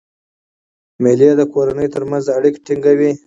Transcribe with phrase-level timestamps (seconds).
[1.03, 3.11] مېلې د کورنۍ ترمنځ اړیکي ټینګوي.